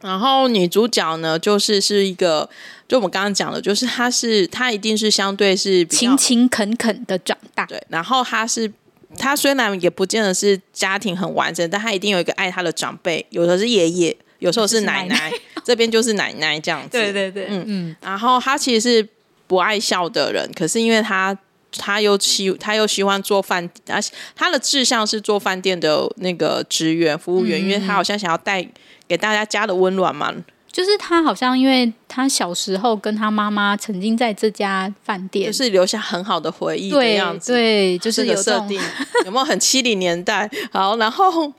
[0.00, 2.50] 然后女主角呢，就是是一个，
[2.88, 7.64] 就我们刚刚讲的，就是她是她一定是相对是比勤勤恳恳的长大。
[7.66, 8.68] 对，然后她是
[9.18, 16.90] 她虽然也不见得是家庭很完整，但他一定有一个爱他的长辈，有的是爷爷，有时候是奶奶，奶奶这边就是奶奶这样子。
[16.96, 17.96] 对对对，嗯嗯。
[18.00, 19.08] 然后他其实是
[19.46, 21.36] 不爱笑的人，可是因为他。
[21.78, 28.66] 他又喜，他又喜欢做饭，而且他的志向是做饭店的那个职员、服务员，嗯、因为他好像想要带
[29.06, 30.32] 给大家家的温暖嘛。
[30.76, 37.54] 就是他好像，因为他小时候跟他妈妈曾经在这家饭店，就是留下很好的回忆的样子。
[37.54, 38.78] 对，对，就是有设定，
[39.24, 40.50] 有没有很七零年代？
[40.70, 41.50] 好，然后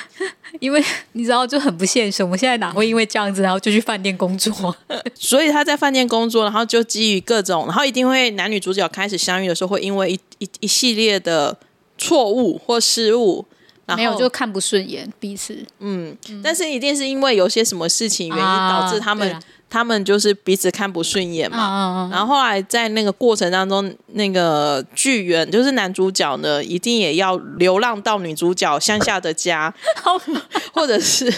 [0.58, 0.82] 因为
[1.12, 4.74] 你知道就很不现实，我们现在哪会因为这样子，然后就去饭店工作？
[5.14, 11.58] 所以他在饭店工作，然后就基于各种，然后一定会男女主角开始相遇的时候，会因为一一一系列的
[11.98, 13.44] 错误或失误。
[13.86, 15.54] 没有，就看不顺眼彼此。
[15.80, 21.58] 嗯，嗯，但是一定是因为有些什么事情原因导致他们，啊、他们就是彼此看不顺眼嘛。
[21.58, 30.12] 啊、然后后来在那个过程当中，那个剧员就是男主角呢，一定也要流浪到女主角乡下的家，好
[30.72, 31.30] 或者是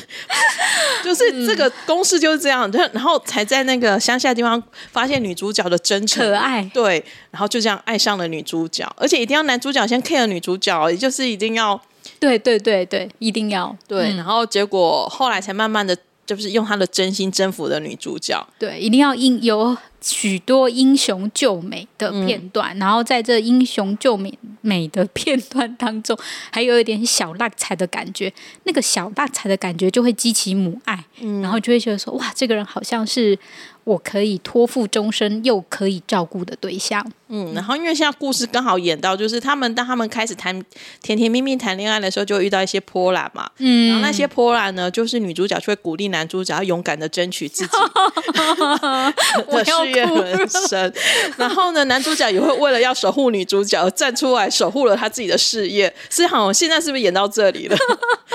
[1.02, 11.80] 就是这个公式就是这样，就然后才在那个乡下的地方发现女主角的真诚可爱，对，然后就这样爱上了女主角，而且一定要男主角先 care 女主角，也就是一定要。
[12.20, 18.46] 对对对对，一定要对，嗯、然后结果后来才慢慢的，就是用他的真心征服了女主角。
[18.58, 26.16] 对，一定要硬有许多英雄救美的片段，嗯、然后在这英雄救美美的片段当中，
[26.50, 28.32] 还有一点小辣彩的感觉。
[28.64, 33.38] 那个小辣彩的感觉就会激起母爱，嗯、然后就会觉得说，哇，这个人好像是。
[33.84, 40.58] 我可以托付终身又可以照顾的对象，嗯，然后因为现在故事刚好演到，就是他们当他们开始谈
[41.02, 47.72] 甜甜蜜蜜谈恋爱的时候，就会遇到一些波澜嘛，嗯，然后那些波澜呢，就是女主角就会鼓励男主角要勇敢的争取自己
[49.52, 50.92] 的事业人生，
[51.36, 55.94] 然后呢，男主角也会为了要守护女主角而站出来守护了他自己的事业。
[56.08, 57.76] 是好，现在是不是演到这里了？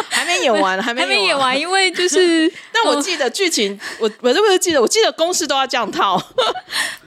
[0.09, 4.79] 还没演完，还没还没演完，因为就是， 但我记得剧情，我我是不是记得？
[4.81, 5.33] 我记得公。
[5.39, 6.21] 式都要这样套，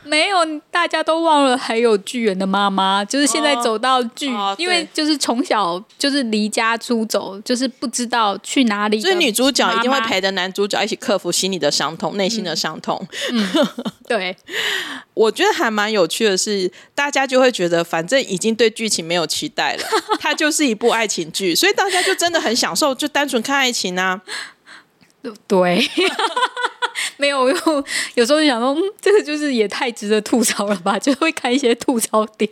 [0.05, 0.39] 没有，
[0.71, 9.01] 大家都忘了还有巨源的妈妈，就是现在走到巨，哦哦、因为就是从小就是离家出走，就是不知道去哪里。
[9.01, 13.07] 所以女主角一定会陪着男主角一起克服心里的伤痛、内心的伤痛。
[13.31, 14.37] 嗯嗯、对，
[15.15, 19.85] 我觉得还蛮有趣的是，大家就会觉得反正已经对剧情没有期待了，
[20.19, 24.21] 它就是一部爱情剧，所以大家就真的很享受，就单纯看爱情啊。
[25.47, 25.87] 对。
[27.17, 27.55] 没有，有
[28.15, 30.99] 有时候就想说，嗯，这个就是也太值得吐槽了吧？
[30.99, 32.51] 就会看一些吐槽点。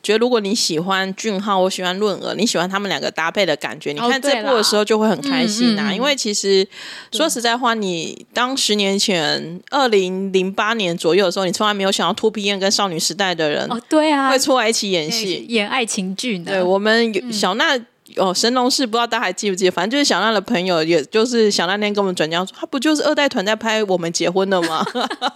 [0.00, 5.92] 觉得如果你喜欢俊浩，我喜欢润娥，你喜欢他们两个搭配的感觉，你看这部的时候就会很开心呐、啊。
[5.92, 6.66] 因为其实
[7.12, 16.52] 说实在话，你当十年前二零零八年左右的时候，你从来没有想到 2PM 跟少女时代的人哦，对啊，会出来一起演戏，演爱情剧呢。
[16.52, 17.78] 对，我们小娜。
[18.16, 19.70] 哦，神农氏不知道大家还记不记得？
[19.70, 24.84] 反正就是小娜的朋友，也就是小娜那天跟我们转交说，他不就是二代团在拍我们结婚的吗？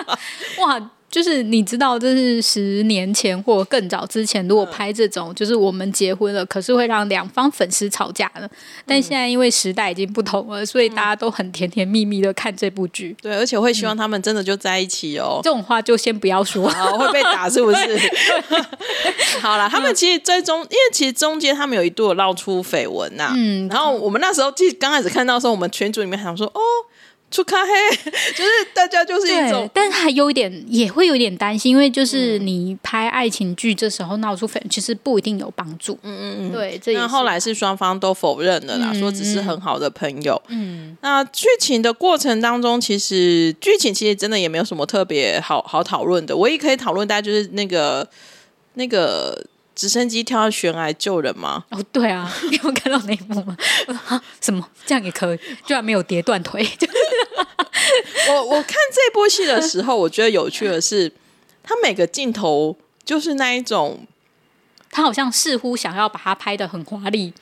[0.59, 0.91] 哇！
[1.13, 8.51] 就是你知道，这是十年前或更早之前，如果拍这种，就是我们结婚了，可是会让两方粉丝吵架的。
[8.87, 13.15] 但现在因为时代已经不同了，所以大家都很甜甜蜜蜜的看这部剧。
[13.21, 15.41] 对，而且会希望他们真的就在一起哦。
[15.45, 17.79] 这种话就先不要说，会被打是不是？
[19.43, 23.35] 好了，他们其实最终，因为其实中间他们有一度有闹出绯闻呐。
[23.37, 26.61] 嗯，然后我们那时候其实刚开始看到的时候，我们群组里面还想说，哦。
[27.33, 27.73] 出咖黑，
[28.37, 35.99] 就是大家就是一种，但是还有一点也会有点担心，因为就是你拍爱情剧这时候闹出绯闻，其实不一定有帮助。
[36.03, 40.41] 嗯嗯嗯，对，这那后来是双方都否认了啦，嗯、说只是很好的朋友。
[40.49, 48.07] 嗯，那剧情的过程当中，其实剧情其实真的也没有什么特别好好讨论的，唯一可以讨论大家就是那个
[48.75, 49.43] 那个。
[49.75, 51.65] 直升机跳到悬崖救人吗？
[51.71, 53.57] 哦，对啊， 你有看到那一幕吗？
[54.41, 55.39] 什么这样也可以？
[55.67, 56.67] 居然没有跌断腿。
[58.29, 61.13] 我我看这部戏的时候，我觉得有趣的是，
[61.63, 64.07] 他每个镜头就是那一种，
[64.91, 67.33] 他好像似乎想要把它拍的很华丽。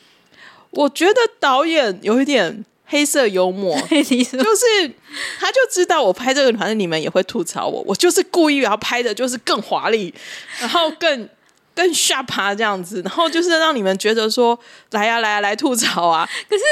[0.70, 4.94] 我觉得导演有一点黑色幽默， 就是
[5.38, 10.14] 他就知道我拍这个，反正你们也会吐槽我，我就是故意要拍的，就是更华丽，
[10.60, 11.28] 然后更。
[11.74, 14.58] 更吓趴这样子，然后就是让你们觉得说，
[14.90, 16.28] 来呀、啊、来呀、啊、来吐槽啊！
[16.48, 16.62] 可是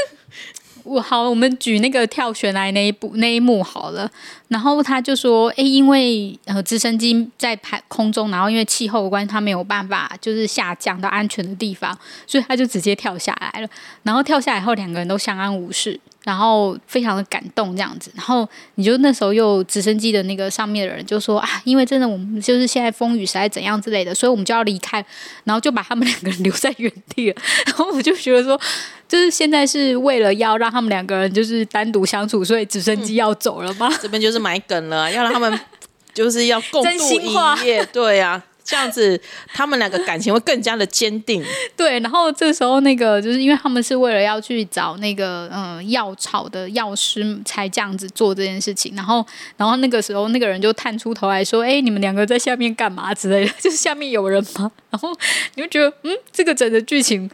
[0.84, 4.10] 我好，我们举那个跳悬崖那一部那一幕好了。
[4.48, 13.68] 然后他就说，哎，因为呃直升机在排空中，然后因为气候的关系，他没有办法就是下降到安全的地方，所以他就直接跳下来了。
[14.02, 16.00] 然后跳下来后，两个人都相安无事。
[16.28, 25.02] 然后非常的感动这样子，然后你就那时候又直升机的那个上面的人就说啊，因为真的我们就是现在风雨实在怎样之类的，所以我们就要离开，
[25.44, 27.36] 然后就把他们两个人留在原地了。
[27.64, 28.60] 然后我就觉得说，
[29.08, 33.88] 就是现在是为了要让他们两个人就是单独相处，所以直升机要走了吗？
[33.90, 35.58] 嗯、这边就是埋梗了，要让他们
[36.12, 38.44] 就是要共度一夜，对呀、啊。
[38.68, 41.42] 这样子，他们两个感情会更加的坚定。
[41.74, 48.94] 对，然后这时候那个就是因为他们是为了要去找那个嗯药草的药师才这样子做这件事情。
[48.94, 49.24] 然后，
[49.56, 53.52] 然后那个时候那个人就探出头来说：“哎，你们两个在下面干嘛之类的？
[53.58, 55.10] 就是下面有人吗？” 然后
[55.54, 57.30] 你就觉得，嗯，这个整个剧情，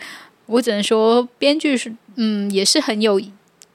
[0.46, 3.20] 我只能说编剧是嗯也是很有。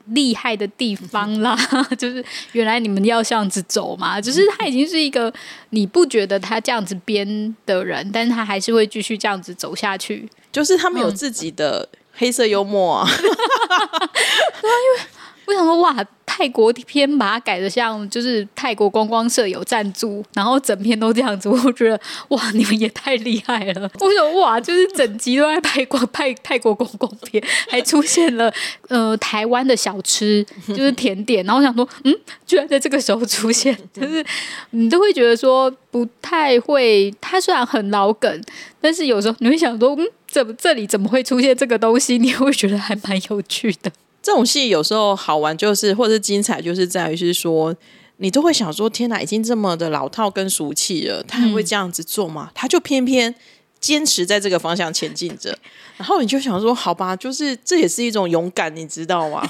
[0.09, 1.57] 厉害的地方啦，
[1.97, 5.33] 就是原来你们要这样子走嘛，就是他已经是一个
[5.71, 15.18] 你不觉得他这样子编的人，但是他还是会继续这样子走下去，就是他们有自己的黑色幽默啊， 对啊，因为。
[15.49, 15.95] 我想说，哇，
[16.27, 23.89] 泰国片把它改的像就是泰国观光社有赞助，然后整片都这样子，我觉得哇，你们也太厉害了。
[23.99, 28.53] 我想哇，就是整集都在拍光拍泰国观光片，还出现了
[28.89, 31.43] 呃台湾的小吃， 就是甜点。
[31.43, 34.23] 然后我想说，嗯，居然在这个时候出现，就是
[34.69, 37.11] 你都会觉得说不太会。
[37.19, 38.43] 它虽然很老梗，
[38.79, 42.19] 但是有时候你会想说，嗯，怎么这里怎么会出现这个东西？
[42.19, 43.91] 你会觉得还蛮有趣的。
[44.21, 47.75] 这种戏有时候好玩，就是或者是精彩，就是在于是说，
[48.17, 52.49] 你都会想说：天哪，已经这么的老套跟俗气了，他还会这样子做吗？
[52.49, 53.33] 嗯、他就偏偏
[53.79, 55.57] 坚持在这个方向前进着，
[55.97, 59.49] 然后你就想说：好吧，就是这也是一种勇敢，你知道吗？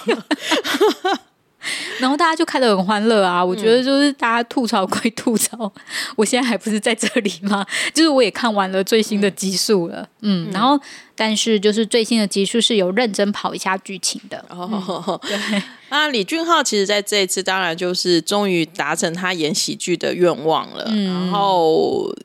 [1.99, 3.43] 然后大家就开得很欢乐啊！
[3.43, 5.71] 我觉得就是大家吐槽归吐槽，嗯、
[6.15, 7.65] 我现在还不是在这里吗？
[7.93, 10.79] 就是我也看完了最新的集数了，嗯，嗯，然后
[11.15, 14.43] 但是就是最新的集数是有认真跑一下剧情的。
[14.49, 15.61] 哦，对。
[15.89, 22.15] 那李俊浩其实在这一次当然就是终于达成他演喜剧的愿望了，嗯、然后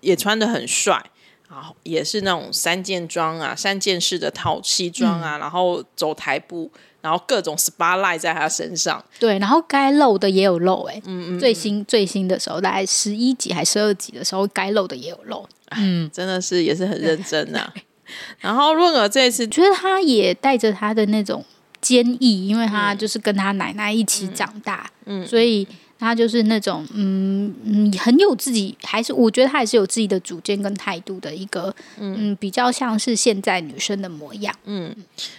[0.00, 1.02] 也穿得很帅。
[1.48, 6.68] 然后，也是那种三件装啊，三件式的套西装啊，嗯、然后走台步，
[7.04, 9.04] 然后各种 spotlight 在他身上。
[9.18, 17.74] 对，然后该露的也有露、欸，哎，嗯嗯，最新最新的时候，大概十一集还是十二集的时候，该露的也有露，嗯，真的是也是很认真呐、啊。
[18.40, 21.44] 然后润儿这一次，觉得他也带着他的那种
[21.82, 25.68] 坚毅，因为他就是跟他奶奶一起长大，嗯，嗯所以。
[25.98, 34.54] 他就是那种嗯嗯很有自己，还是我觉得他还是有自己的主见跟态度的一个嗯，嗯比较像是现在女生的模样。
[34.64, 34.94] 嗯，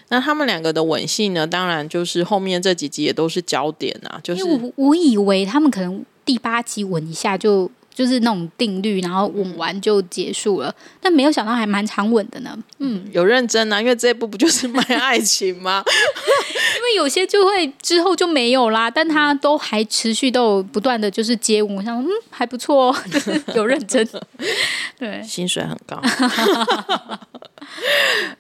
[0.09, 4.19] 那他们两个的吻戏呢，当然就是后面这几集也都是焦点啊。
[4.23, 7.69] 就是我我以为他们可能第八集吻一下就。
[7.95, 12.55] 就是那种定律，然后吻完就结束了，嗯、但没有想到还蛮长吻的呢。
[12.79, 15.81] 嗯，有认真啊，因为这一部不就是卖爱情吗？
[15.87, 22.95] 因为有些就会之后就没有啦，但他都还持续都有不断的就是接吻，我想嗯还不错哦，
[23.55, 24.05] 有认真，
[24.99, 26.01] 对，薪水很高。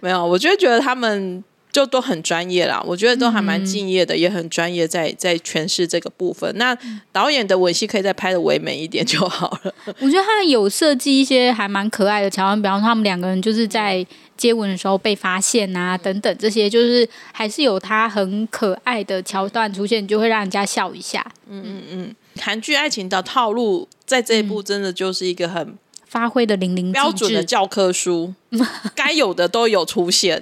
[0.01, 1.43] 没有，我就觉得他们。
[1.75, 6.49] 就都很专业啦，我觉得都还蛮敬业的，嗯、也很专业在，在在诠释这个部分。
[6.55, 6.73] 那
[7.11, 9.75] 导演的吻戏可以再拍的唯美一点就好了。
[9.99, 14.07] 我觉得他有设计一些还蛮可爱的桥段，比方说他们两个人就是在
[14.37, 21.29] 接吻的时候被发现啊，等等这些，就是还是有他很可爱的桥段出现，就会让人家笑一下。
[21.49, 25.75] 嗯嗯嗯，韩剧爱情的套路在这一部真的就是一个很
[26.07, 28.33] 发挥的淋漓尽致，标准的教科书，
[28.95, 30.41] 该有的都有出现。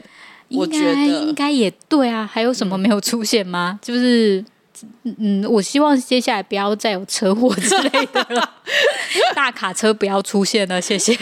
[0.50, 3.80] 我觉得应该也对啊，还有什么没有出现吗？
[3.82, 4.44] 嗯、就是，
[5.04, 8.50] 嗯，我希望接下来不要再有车祸之类的了，
[9.36, 11.16] 大卡车不要出现了，谢谢。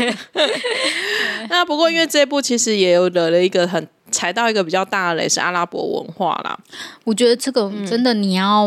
[1.50, 6.58] 那不过因为这一部其实也有惹了一个很踩到一个比较大的雷，是阿拉伯文化啦。
[7.04, 8.66] 我觉得这个真的你要，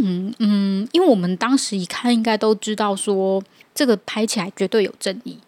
[0.00, 3.42] 嗯嗯，因为我们当时一看，应该都知道说
[3.74, 5.38] 这个拍起来绝对有争议。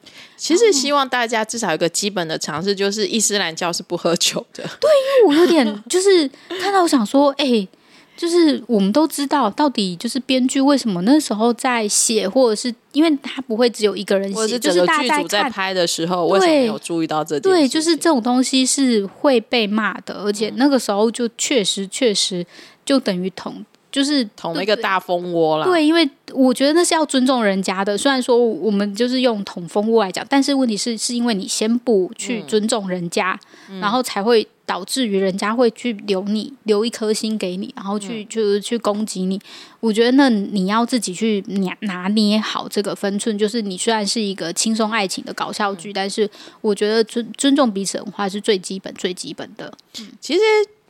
[0.43, 4.65] 其实希望大家至少有个基本的常识，就是伊斯兰教是不喝酒的。
[4.81, 6.29] 对，因为我有点就是
[6.61, 7.69] 看到，我想说，哎、欸，
[8.17, 17.43] 就是我们都知道，到底就是编剧为什么那时候在写，或者是因为他不会只有一个人写，就是大家在拍的时候，为什么没有注意到这点？
[17.43, 22.45] 对，就是这种东西是会被骂的，而且那个时候就确实确实
[22.85, 23.65] 就等于同。
[23.93, 25.65] 就是捅了一个大蜂窝啦。
[25.65, 27.97] 对，因为我觉得那是要尊重人家的。
[27.97, 33.39] 虽然说我们就是用捅蜂窝来讲，但是问题是，是因为你先不去尊重人家，
[33.69, 39.39] 嗯、然后才会导致于人家会去留你留一颗心给你，然后去、嗯、就是去攻击你。
[39.81, 43.37] 我觉得那你要自己去拿拿捏好这个分寸。
[43.37, 46.29] 就是你虽然是一个轻松爱情的搞笑剧，嗯、但是
[46.63, 49.71] 我觉得尊尊重彼此文化是最基本最基本的。
[50.01, 50.41] 嗯、其实。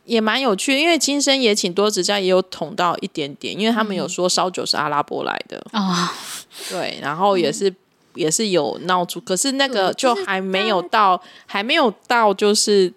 [0.05, 7.75] 也蛮有趣，因为今生也请多指教，也有捅到一点点，因为他们有说烧酒是阿拉伯来的啊，嗯、对，然后也是、嗯、
[8.15, 12.93] 也是有闹出，可是那个就还没有到，还没有到就是。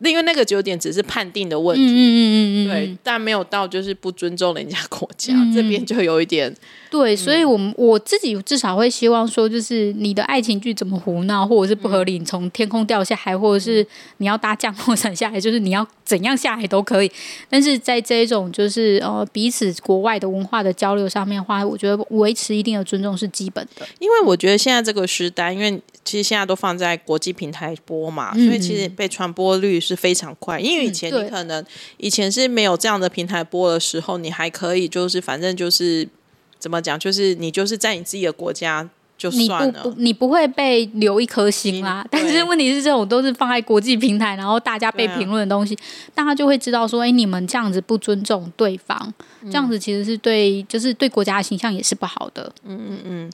[0.00, 6.54] 因为那个九点只是判定的问题，嗯嗯嗯嗯，对，但没有到就是不尊重人家国家，嗯、这边就有一点
[6.90, 13.84] 对，所以我们我自己至少会希望说，就是你的爱情剧怎么胡闹，或者是不合理，你从天空掉下来，或者是
[14.18, 17.10] 你要搭降落伞下来，就是你要怎样下来都可以。
[17.48, 23.86] 但是在这一种就是呃彼此国外的文化的交流上面的话，我觉得维持一定的尊重是基本的。
[23.98, 29.94] 因为我觉得现在这个时代，因为其实现在都放在国际平台播嘛，嗯、所以其实被传播率是。
[30.04, 36.06] 非常快，因为以前你可能、嗯、以前是没有这样的平台播的时候，你还可以就是反正就是
[36.58, 38.86] 怎么讲，就是你就是在你自己的国家
[39.16, 42.06] 就算了，你不，你不会被留一颗心啦。
[42.10, 45.80] 但是问题是，这种都是放在国际平台，然后大家被评论的东西，啊、
[46.14, 52.52] 大家就会知道说，哎，你们这样子不尊重对方，嗯、这样子其实是对，就是对国家的形象也是不好的。
[52.66, 53.30] 嗯嗯嗯。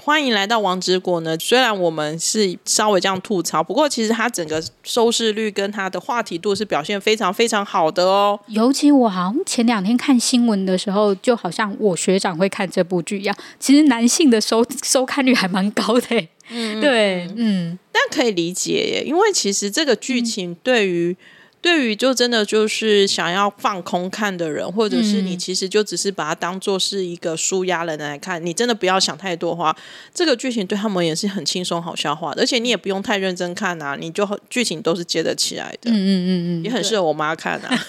[0.00, 1.36] 欢迎来到王之国呢。
[1.38, 8.38] 虽然我们是稍微这样吐槽，不过其实它整个收视率跟它的话题度是表现非常非常好的哦。
[8.46, 16.28] 尤其我好像前两天看新闻的时候，就好像我学长会看这部剧一样，其实男性的收收看率还蛮高的。
[16.50, 21.16] 嗯，对，嗯，但可以理解耶，因为其实这个剧情对于。
[21.60, 29.76] 对于就真的就是想要放空看的人，或者是你其实就只是把它当做是一个舒压人来看，你真的不要想太多的话，
[30.14, 37.86] 这个剧情对他们也是很轻松好消化的，而且你也不用太认真看啊，你就剧情都是接得起来的，嗯嗯嗯嗯，也很适合我妈看啊。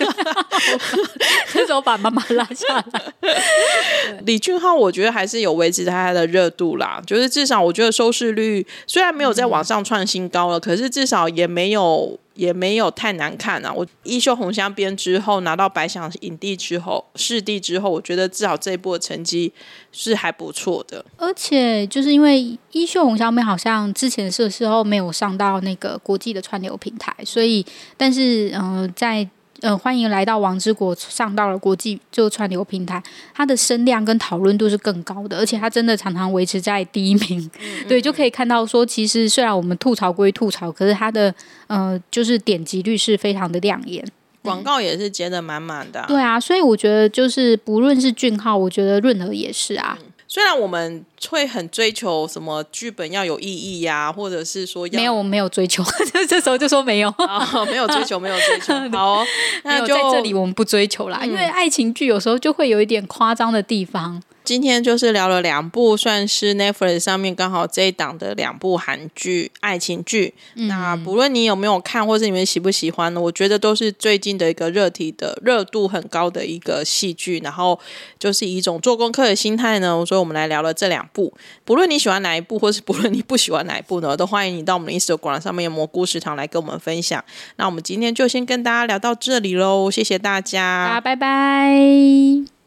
[1.54, 3.14] 这时候把妈妈拉下来。
[4.26, 12.20] 李俊浩我觉得还是有维持他的热度啦，就是至少我觉得收视率虽然没有在网上创新高了，嗯、可是至少也没有。
[12.40, 13.74] 也没有太难看啊。
[13.74, 19.52] 我《衣袖红香》编》之后拿到白想影帝之后，视帝之后，我觉得至少这一波的成绩
[19.92, 21.04] 是还不错的。
[21.18, 27.66] 而且就是因为《衣袖红香边》好像之前是时候没有上到那个国际的串流平台，所以
[27.98, 29.30] 但是嗯、在。
[29.62, 33.02] 呃，欢迎来到王之国，上到了国际就串流平台，
[33.34, 37.52] 它的声量跟讨论度是更高的，而且它真的常常维持在第一名。
[37.60, 41.34] 嗯、对，就可以看到说，其实虽然我们吐槽归吐槽，可是它的
[41.68, 44.06] 呃，就是点击率是非常的亮眼，
[44.42, 46.06] 广告也是接的满满的、啊。
[46.08, 49.98] 对啊，所以我觉得就是不论是俊浩，我觉得润娥也是啊。
[50.02, 55.84] 嗯虽然我们会很追求什么剧本要有意义呀、啊，或者是说要没有，我没有追求，
[56.30, 58.74] 这时候就说没有，哦、没有追求，没有追求。
[58.96, 59.26] 好、哦，
[59.64, 64.22] 那就在这里我们不追求啦，嗯、因为爱情剧有时候就会有一点夸张的地方。
[64.44, 70.34] 今天就是聊了两部，算是 Netflix 上面刚好这一档的两部韩剧爱情剧。
[70.56, 73.22] 嗯、那不论你有没有看，或是你们喜不喜欢呢？
[73.22, 77.40] 我觉得都是最近的一个热题的热度很高的一个戏剧。
[77.44, 77.80] 然后
[78.18, 81.34] 就是以一种做功课的心态呢，所以我们来聊了这两部。
[81.64, 87.24] 不论你喜欢哪一部，或是不论你不喜欢哪一部呢，都欢迎你到我们的 Instagram 上面有蘑菇食堂来跟我们分享。
[87.58, 92.59] 那我们今天就先跟大家聊到这里喽，谢谢大家，大家拜拜。